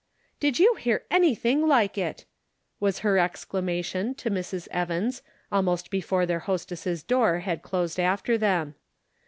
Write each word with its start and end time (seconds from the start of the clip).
"Did 0.39 0.57
you 0.57 0.71
ever 0.71 0.79
hear 0.79 1.03
anything 1.11 1.67
like 1.67 1.95
it!" 1.95 2.25
was 2.79 2.99
her 3.05 3.19
exclamation 3.19 4.15
to 4.15 4.31
Mrs. 4.31 4.67
Evans, 4.71 5.21
almost 5.51 5.91
before 5.91 6.25
their 6.25 6.39
hostess' 6.39 7.03
door 7.03 7.41
had 7.41 7.61
closed 7.61 7.99
after 7.99 8.35
them. 8.35 8.73